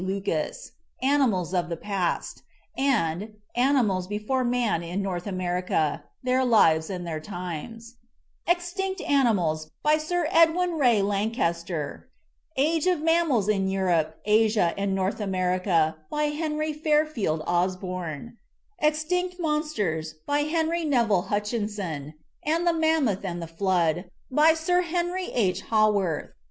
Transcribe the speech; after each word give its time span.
Lucas, 0.03 0.71
"Ani 1.03 1.25
mals 1.25 1.53
of 1.55 1.69
the 1.69 1.77
Past" 1.77 2.41
and 2.75 3.35
"Animals 3.55 4.07
before 4.07 4.43
Man 4.43 4.81
in 4.81 5.03
North 5.03 5.27
America: 5.27 6.03
Their 6.23 6.43
Lives 6.43 6.89
and 6.89 7.05
their 7.05 7.19
Times"; 7.19 7.97
"Extinct 8.47 8.99
Animals" 9.01 9.69
by 9.83 9.99
Sir 9.99 10.27
Edwin 10.31 10.71
Ray 10.79 11.03
Lankester; 11.03 12.09
"Age 12.57 12.87
of 12.87 12.99
Mammals 13.03 13.47
in 13.47 13.67
Europe, 13.67 14.15
Asia, 14.25 14.73
and 14.75 14.95
North 14.95 15.19
America," 15.19 15.97
by 16.09 16.23
Henry 16.33 16.73
Fairfield 16.73 17.43
Osborn; 17.45 18.37
"Extinct 18.79 19.35
Monsters," 19.39 20.15
by 20.25 20.39
Henry 20.45 20.83
Neville 20.83 21.27
Hutchinson; 21.29 22.15
and 22.43 22.65
"The 22.65 22.73
Mammoth 22.73 23.23
and 23.23 23.39
the 23.39 23.45
Flood," 23.45 24.09
by 24.31 24.55
Sir 24.55 24.81
Henry 24.81 25.25
H. 25.27 25.61
5 25.61 25.61
359864 25.61 25.61
6 25.61 25.61
I'REFACE 25.61 25.61
Ho 25.71 25.91
worth. 25.91 26.33